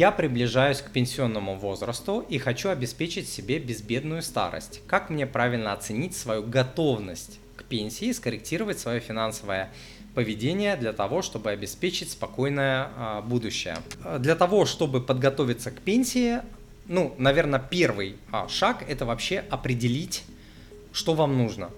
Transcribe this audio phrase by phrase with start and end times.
[0.00, 4.80] Я приближаюсь к пенсионному возрасту и хочу обеспечить себе безбедную старость.
[4.86, 9.70] Как мне правильно оценить свою готовность к пенсии и скорректировать свое финансовое
[10.14, 13.76] поведение для того, чтобы обеспечить спокойное а, будущее.
[14.18, 16.38] Для того, чтобы подготовиться к пенсии,
[16.86, 20.24] ну, наверное, первый а, шаг это вообще определить,
[20.94, 21.68] что вам нужно.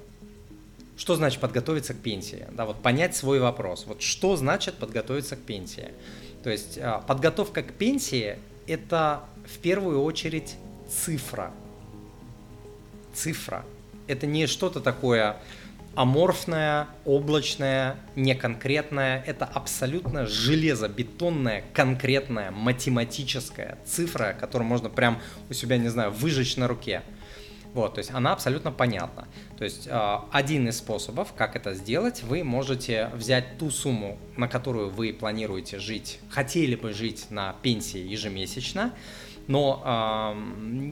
[1.02, 2.46] Что значит подготовиться к пенсии?
[2.52, 3.86] Да, вот понять свой вопрос.
[3.88, 5.88] Вот что значит подготовиться к пенсии?
[6.44, 8.38] То есть а, подготовка к пенсии
[8.68, 10.54] это в первую очередь
[10.88, 11.50] цифра.
[13.12, 13.64] Цифра.
[14.06, 15.38] Это не что-то такое
[15.96, 19.24] аморфное, облачное, неконкретное.
[19.26, 26.68] Это абсолютно железобетонная, конкретная, математическая цифра, которую можно прям у себя, не знаю, выжечь на
[26.68, 27.02] руке.
[27.74, 29.28] Вот, то есть она абсолютно понятна.
[29.56, 34.46] То есть э, один из способов, как это сделать, вы можете взять ту сумму, на
[34.46, 38.92] которую вы планируете жить, хотели бы жить на пенсии ежемесячно,
[39.48, 40.38] но э,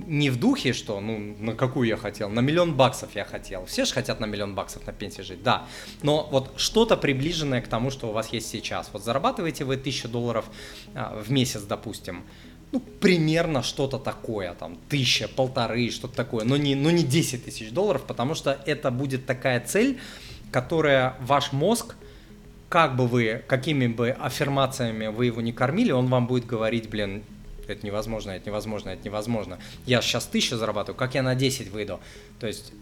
[0.06, 3.66] не в духе, что, ну, на какую я хотел, на миллион баксов я хотел.
[3.66, 5.66] Все же хотят на миллион баксов на пенсии жить, да.
[6.02, 8.90] Но вот что-то приближенное к тому, что у вас есть сейчас.
[8.92, 10.46] Вот зарабатываете вы тысячу долларов
[10.94, 12.24] э, в месяц, допустим,
[12.72, 17.70] ну, примерно что-то такое, там, тысяча, полторы, что-то такое, но не, но не 10 тысяч
[17.70, 19.98] долларов, потому что это будет такая цель,
[20.52, 21.96] которая ваш мозг,
[22.68, 27.24] как бы вы, какими бы аффирмациями вы его не кормили, он вам будет говорить, блин,
[27.66, 29.58] это невозможно, это невозможно, это невозможно.
[29.86, 32.00] Я сейчас тысячу зарабатываю, как я на 10 выйду?
[32.38, 32.72] То есть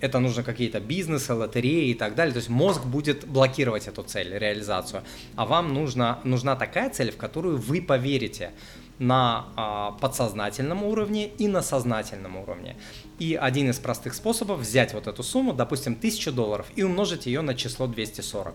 [0.00, 2.32] это нужно какие-то бизнесы, лотереи и так далее.
[2.32, 5.02] То есть мозг будет блокировать эту цель, реализацию.
[5.36, 8.52] А вам нужна, нужна такая цель, в которую вы поверите
[9.00, 12.76] на а, подсознательном уровне и на сознательном уровне.
[13.18, 17.40] И один из простых способов взять вот эту сумму, допустим, 1000 долларов, и умножить ее
[17.40, 18.54] на число 240.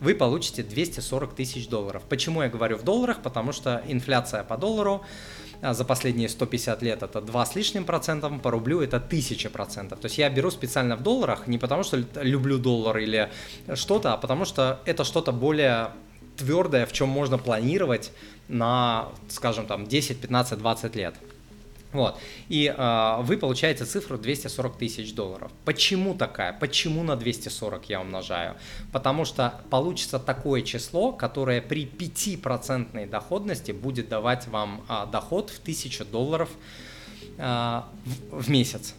[0.00, 2.02] Вы получите 240 тысяч долларов.
[2.08, 3.20] Почему я говорю в долларах?
[3.22, 5.02] Потому что инфляция по доллару
[5.60, 10.00] а, за последние 150 лет это 2 с лишним процентов, по рублю это 1000 процентов.
[10.00, 13.30] То есть я беру специально в долларах не потому, что люблю доллар или
[13.74, 15.90] что-то, а потому что это что-то более
[16.42, 18.12] твердое, в чем можно планировать
[18.48, 21.14] на, скажем, там 10, 15, 20 лет.
[21.92, 22.18] Вот.
[22.48, 25.52] И э, вы получаете цифру 240 тысяч долларов.
[25.66, 26.52] Почему такая?
[26.54, 28.56] Почему на 240 я умножаю?
[28.92, 35.60] Потому что получится такое число, которое при 5% доходности будет давать вам э, доход в
[35.60, 36.48] 1000 долларов
[37.36, 37.82] э,
[38.30, 38.94] в, в месяц.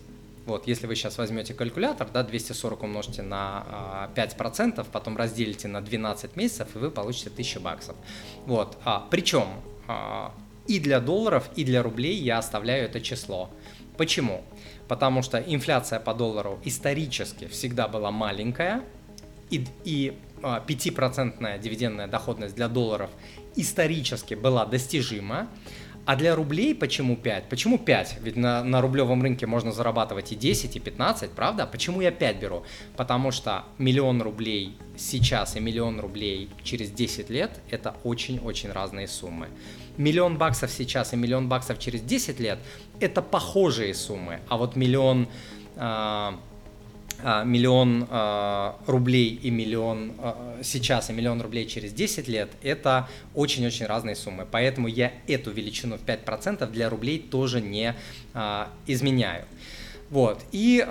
[0.45, 6.35] Вот, если вы сейчас возьмете калькулятор, да, 240 умножите на 5%, потом разделите на 12
[6.35, 7.95] месяцев, и вы получите 1000 баксов.
[8.45, 9.47] Вот, а, причем
[9.87, 10.33] а,
[10.67, 13.49] и для долларов, и для рублей я оставляю это число.
[13.97, 14.43] Почему?
[14.89, 18.83] Потому что инфляция по доллару исторически всегда была маленькая,
[19.49, 23.09] и, и 5% а, дивидендная доходность для долларов
[23.55, 25.47] исторически была достижима,
[26.05, 27.49] а для рублей почему 5?
[27.49, 28.17] Почему 5?
[28.21, 31.65] Ведь на, на рублевом рынке можно зарабатывать и 10, и 15, правда?
[31.65, 32.63] Почему я 5 беру?
[32.97, 39.47] Потому что миллион рублей сейчас и миллион рублей через 10 лет– это очень-очень разные суммы.
[39.95, 42.59] Миллион баксов сейчас и миллион баксов через 10 лет–
[42.99, 44.41] это похожие суммы.
[44.49, 45.27] А вот миллион…
[45.75, 46.33] Э,
[47.45, 53.85] миллион а, рублей и миллион а, сейчас и миллион рублей через 10 лет– это очень-очень
[53.85, 54.45] разные суммы.
[54.49, 57.95] Поэтому я эту величину в 5% для рублей тоже не
[58.87, 59.45] изменяю.
[60.09, 60.85] Вот, и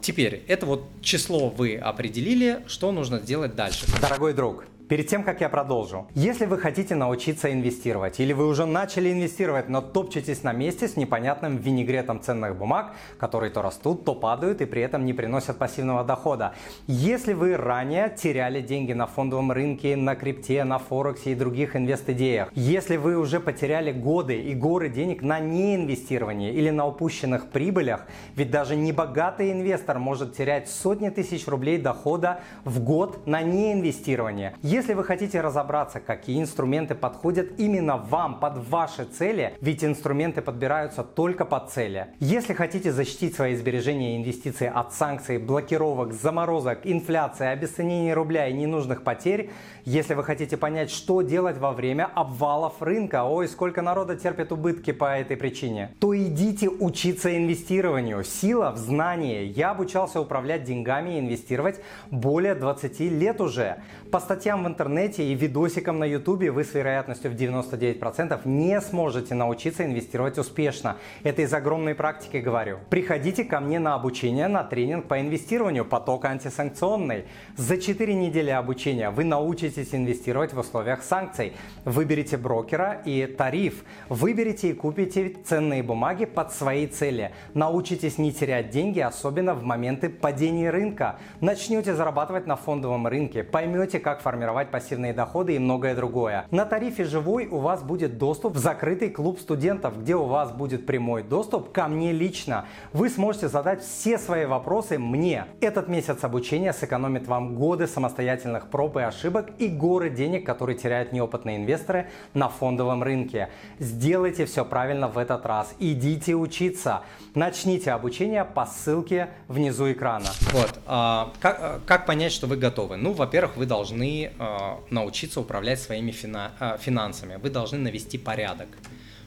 [0.00, 3.86] теперь это вот число вы определили, что нужно сделать дальше.
[4.00, 8.66] Дорогой друг, Перед тем, как я продолжу, если вы хотите научиться инвестировать или вы уже
[8.66, 14.14] начали инвестировать, но топчетесь на месте с непонятным винегретом ценных бумаг, которые то растут, то
[14.14, 16.54] падают и при этом не приносят пассивного дохода.
[16.86, 22.52] Если вы ранее теряли деньги на фондовом рынке, на крипте, на форексе и других инвест-идеях,
[22.54, 28.52] если вы уже потеряли годы и горы денег на неинвестировании или на упущенных прибылях, ведь
[28.52, 34.54] даже небогатый инвестор может терять сотни тысяч рублей дохода в год на неинвестирование.
[34.76, 41.02] Если вы хотите разобраться, какие инструменты подходят именно вам, под ваши цели, ведь инструменты подбираются
[41.02, 42.08] только под цели.
[42.20, 48.52] Если хотите защитить свои сбережения и инвестиции от санкций, блокировок, заморозок, инфляции, обесценения рубля и
[48.52, 49.48] ненужных потерь,
[49.86, 54.90] если вы хотите понять, что делать во время обвалов рынка, ой, сколько народа терпит убытки
[54.92, 58.22] по этой причине, то идите учиться инвестированию.
[58.24, 59.44] Сила в знании.
[59.44, 61.80] Я обучался управлять деньгами и инвестировать
[62.10, 63.78] более 20 лет уже.
[64.12, 69.36] По статьям в интернете и видосикам на ютубе вы с вероятностью в 99% не сможете
[69.36, 70.96] научиться инвестировать успешно.
[71.22, 72.78] Это из огромной практики говорю.
[72.90, 77.26] Приходите ко мне на обучение, на тренинг по инвестированию поток антисанкционный.
[77.56, 81.52] За 4 недели обучения вы научитесь инвестировать в условиях санкций.
[81.84, 83.84] Выберите брокера и тариф.
[84.08, 87.30] Выберите и купите ценные бумаги под свои цели.
[87.54, 91.20] Научитесь не терять деньги, особенно в моменты падения рынка.
[91.40, 96.46] Начнете зарабатывать на фондовом рынке, поймете, как формировать пассивные доходы и многое другое.
[96.50, 100.86] На тарифе «Живой» у вас будет доступ в закрытый клуб студентов, где у вас будет
[100.86, 102.64] прямой доступ ко мне лично.
[102.92, 105.46] Вы сможете задать все свои вопросы мне.
[105.60, 111.12] Этот месяц обучения сэкономит вам годы самостоятельных проб и ошибок и горы денег, которые теряют
[111.12, 113.50] неопытные инвесторы на фондовом рынке.
[113.78, 115.74] Сделайте все правильно в этот раз.
[115.78, 117.02] Идите учиться.
[117.34, 120.28] Начните обучение по ссылке внизу экрана.
[120.52, 120.78] Вот.
[120.86, 122.96] А, как, а, как понять, что вы готовы?
[122.96, 124.45] Ну, во-первых, вы должны а,
[124.90, 127.36] научиться управлять своими а, финансами.
[127.36, 128.68] Вы должны навести порядок.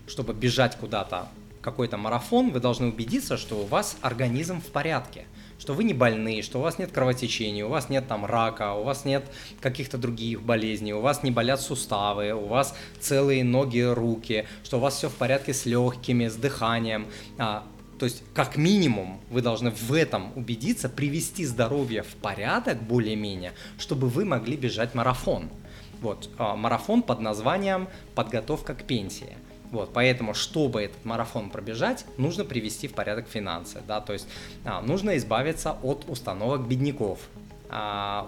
[0.08, 1.28] Чтобы бежать куда-то
[1.62, 5.26] какой-то марафон, вы должны убедиться, что у вас организм в порядке
[5.60, 8.84] что вы не больны, что у вас нет кровотечения, у вас нет там рака, у
[8.84, 9.26] вас нет
[9.60, 14.80] каких-то других болезней, у вас не болят суставы, у вас целые ноги, руки, что у
[14.80, 17.08] вас все в порядке с легкими, с дыханием.
[18.00, 24.08] То есть, как минимум, вы должны в этом убедиться, привести здоровье в порядок более-менее, чтобы
[24.08, 25.50] вы могли бежать марафон.
[26.02, 29.38] Вот, а, марафон под названием «Подготовка к пенсии».
[29.72, 34.28] Вот, поэтому, чтобы этот марафон пробежать, нужно привести в порядок финансы, да, то есть
[34.66, 37.20] а, нужно избавиться от установок бедняков,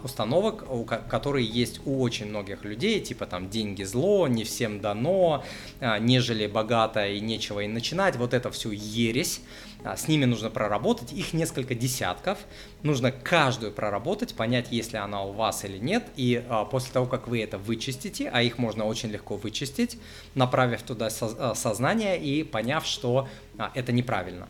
[0.04, 5.44] установок, у, которые есть у очень многих людей, типа там деньги зло, не всем дано,
[5.80, 9.42] а, нежели богато и нечего и начинать, вот это всю ересь,
[9.84, 12.38] а, с ними нужно проработать, их несколько десятков,
[12.84, 17.08] нужно каждую проработать, понять, есть ли она у вас или нет, и а, после того,
[17.08, 19.98] как вы это вычистите, а их можно очень легко вычистить,
[20.36, 23.28] направив туда со- а, сознание и поняв, что
[23.58, 24.48] а, это неправильно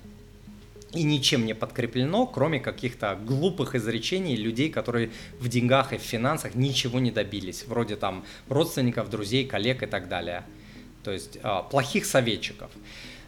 [0.93, 6.55] и ничем не подкреплено, кроме каких-то глупых изречений людей, которые в деньгах и в финансах
[6.55, 10.43] ничего не добились, вроде там родственников, друзей, коллег и так далее.
[11.03, 12.71] То есть э, плохих советчиков.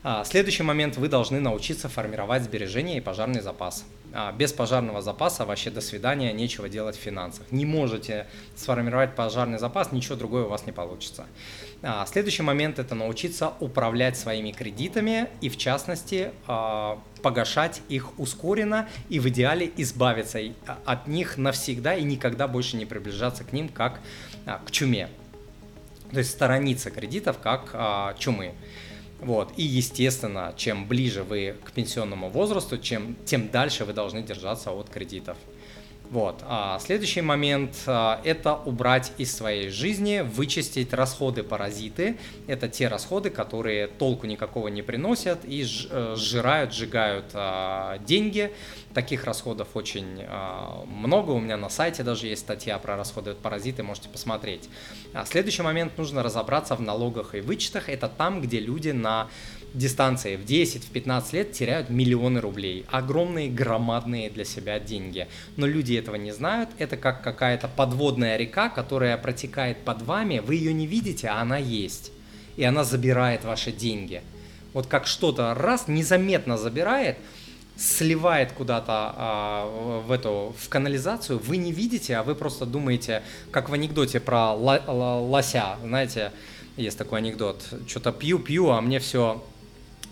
[0.05, 3.85] А, следующий момент, вы должны научиться формировать сбережения и пожарный запас.
[4.11, 7.49] А, без пожарного запаса вообще до свидания, нечего делать в финансах.
[7.51, 11.25] Не можете сформировать пожарный запас, ничего другое у вас не получится.
[11.81, 16.31] А, следующий момент это научиться управлять своими кредитами и в частности
[17.21, 20.39] погашать их ускоренно и в идеале избавиться
[20.83, 24.01] от них навсегда и никогда больше не приближаться к ним как
[24.65, 25.07] к чуме.
[26.13, 28.53] То есть сторониться кредитов как чумы.
[29.19, 29.51] Вот.
[29.57, 34.89] И, естественно, чем ближе вы к пенсионному возрасту, чем, тем дальше вы должны держаться от
[34.89, 35.37] кредитов.
[36.09, 36.43] Вот.
[36.43, 42.17] А следующий момент а,– это убрать из своей жизни, вычистить расходы-паразиты.
[42.45, 48.53] Это те расходы, которые толку никакого не приносят и э, сжирают, сжигают а, деньги.
[48.93, 51.31] Таких расходов очень а, много.
[51.31, 54.69] У меня на сайте даже есть статья про расходы-паразиты, можете посмотреть.
[55.13, 57.89] А следующий момент– нужно разобраться в налогах и вычетах.
[57.89, 59.29] Это там, где люди на
[59.73, 62.85] дистанции в 10, в 15 лет теряют миллионы рублей.
[62.89, 65.27] Огромные, громадные для себя деньги.
[65.57, 66.69] Но люди этого не знают.
[66.77, 70.39] Это как какая-то подводная река, которая протекает под вами.
[70.39, 72.11] Вы ее не видите, а она есть.
[72.55, 74.21] И она забирает ваши деньги.
[74.73, 77.17] Вот как что-то раз незаметно забирает,
[77.75, 83.69] сливает куда-то а, в эту в канализацию, вы не видите, а вы просто думаете, как
[83.69, 86.31] в анекдоте про лося, знаете,
[86.77, 89.43] есть такой анекдот, что-то пью, пью, а мне все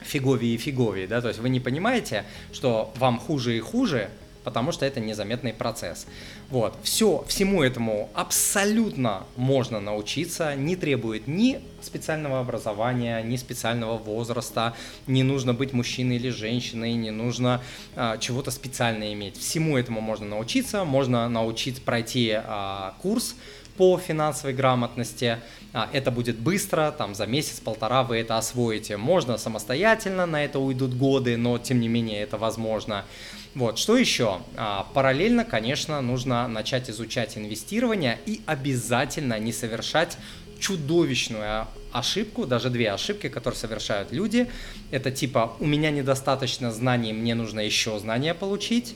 [0.02, 4.10] фиговее и фиговее, да, то есть вы не понимаете, что вам хуже и хуже,
[4.44, 6.08] потому что это незаметный процесс.
[6.50, 14.76] Вот, все, всему этому абсолютно можно научиться, не требует ни специального образования, ни специального возраста,
[15.08, 17.62] не нужно быть мужчиной или женщиной, не нужно
[17.96, 19.38] а, чего-то специально иметь.
[19.38, 23.36] Всему этому можно научиться, можно научиться пройти а, курс,
[23.78, 25.38] по финансовой грамотности.
[25.74, 28.98] А, это будет быстро, там за месяц-полтора вы это освоите.
[28.98, 33.06] Можно самостоятельно, на это уйдут годы, но тем не менее это возможно.
[33.56, 34.40] Вот, что еще?
[34.56, 40.18] А, параллельно, конечно, нужно начать изучать инвестирование и обязательно не совершать
[40.60, 44.50] чудовищную ошибку, даже две ошибки, которые совершают люди.
[44.92, 48.96] Это типа «у меня недостаточно знаний, мне нужно еще знания получить».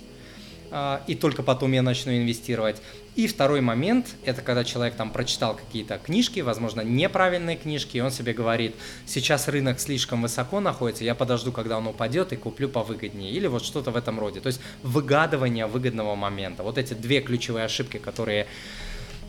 [0.71, 2.81] А, и только потом я начну инвестировать.
[3.15, 8.11] И второй момент, это когда человек там прочитал какие-то книжки, возможно, неправильные книжки, и он
[8.11, 13.31] себе говорит, сейчас рынок слишком высоко находится, я подожду, когда он упадет и куплю повыгоднее,
[13.31, 14.41] или вот что-то в этом роде.
[14.41, 16.63] То есть выгадывание выгодного момента.
[16.63, 18.47] Вот эти две ключевые ошибки, которые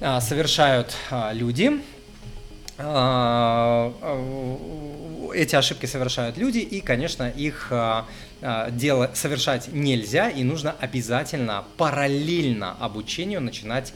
[0.01, 1.81] а, совершают а, люди.
[5.37, 7.73] А, эти ошибки совершают люди, и, конечно, их
[8.71, 13.95] дело совершать нельзя, и нужно обязательно параллельно обучению начинать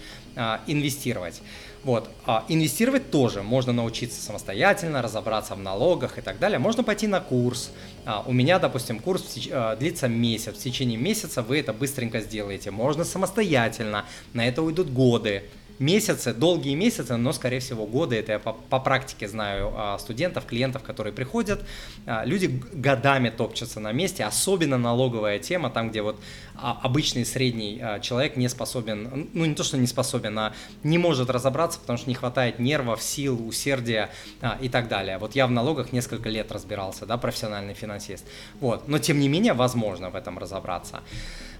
[0.66, 1.42] инвестировать.
[1.82, 2.10] Вот.
[2.26, 6.58] А инвестировать тоже можно научиться самостоятельно, разобраться в налогах и так далее.
[6.58, 7.70] Можно пойти на курс.
[8.04, 10.54] А, у меня, допустим, курс а, длится месяц.
[10.54, 12.70] В течение месяца вы это быстренько сделаете.
[12.70, 14.04] Можно самостоятельно.
[14.34, 15.44] На это уйдут годы
[15.80, 18.16] месяцы, долгие месяцы, но, скорее всего, годы.
[18.16, 21.64] Это я по, по практике знаю а, студентов, клиентов, которые приходят.
[22.06, 26.20] А, люди годами топчутся на месте, особенно налоговая тема, там, где вот
[26.62, 30.52] обычный средний человек не способен, ну не то, что не способен, а
[30.82, 34.10] не может разобраться, потому что не хватает нервов, сил, усердия
[34.60, 35.18] и так далее.
[35.18, 38.24] Вот я в налогах несколько лет разбирался, да, профессиональный финансист.
[38.60, 41.00] Вот, но тем не менее возможно в этом разобраться.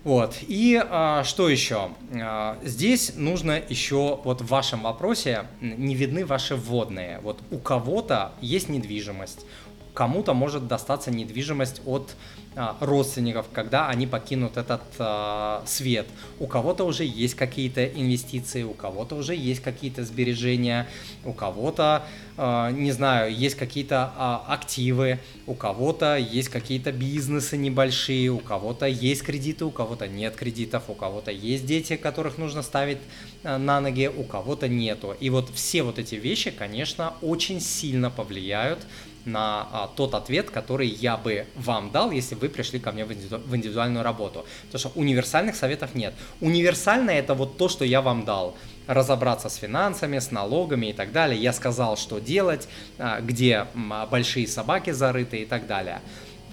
[0.03, 0.37] Вот.
[0.49, 1.91] И а, что еще?
[2.15, 7.21] А, здесь нужно еще, вот в вашем вопросе не видны ваши вводные.
[7.21, 9.45] Вот у кого-то есть недвижимость,
[9.95, 12.15] кому-то может достаться недвижимость от
[12.57, 16.07] а, родственников, когда они покинут этот а, свет.
[16.41, 20.89] У кого-то уже есть какие-то инвестиции, у кого-то уже есть какие-то сбережения,
[21.25, 22.05] у кого-то,
[22.37, 28.87] а, не знаю, есть какие-то а, активы, у кого-то есть какие-то бизнесы небольшие, у кого-то
[28.87, 32.99] есть кредиты, у кого-то нет кредитов, у кого-то есть дети, которых нужно ставить
[33.45, 35.15] а, на ноги, у кого-то нету.
[35.21, 38.81] И вот все вот эти вещи, конечно, очень сильно повлияют
[39.25, 43.13] на а, тот ответ, который я бы вам дал, если вы пришли ко мне в,
[43.13, 44.45] индивиду- в индивидуальную работу.
[44.67, 46.15] Потому что универсальных советов нет.
[46.41, 48.57] Универсальное это вот то, что я вам дал.
[48.87, 51.41] Разобраться с финансами, с налогами и так далее.
[51.41, 56.01] Я сказал, что делать, а, где а, большие собаки зарыты и так далее.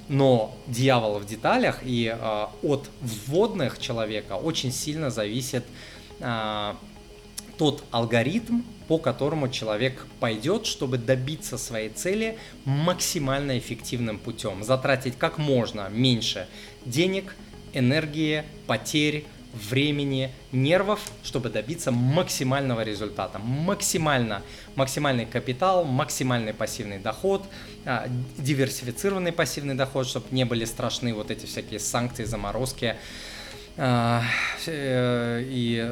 [0.10, 5.66] Но дьявол в деталях, и э, от вводных человека очень сильно зависит
[7.58, 15.38] тот алгоритм, по которому человек пойдет, чтобы добиться своей цели максимально эффективным путем, затратить как
[15.38, 16.48] можно меньше
[16.86, 17.36] денег,
[17.74, 23.40] энергии, потерь, времени, нервов, чтобы добиться максимального результата.
[23.40, 24.44] Максимально,
[24.76, 27.44] максимальный капитал, максимальный пассивный доход,
[27.86, 32.96] а, диверсифицированный пассивный доход, чтобы не были страшны вот эти всякие санкции, заморозки,
[34.68, 35.90] и,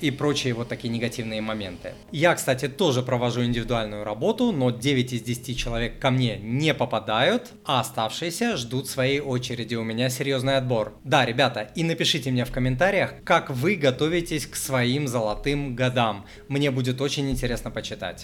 [0.00, 1.94] и прочие вот такие негативные моменты.
[2.10, 7.52] Я, кстати, тоже провожу индивидуальную работу, но 9 из 10 человек ко мне не попадают,
[7.64, 9.74] а оставшиеся ждут своей очереди.
[9.74, 10.94] У меня серьезный отбор.
[11.04, 16.26] Да, ребята, и напишите мне в комментариях, как вы готовитесь к своим золотым годам.
[16.48, 18.20] Мне будет очень интересно почитать.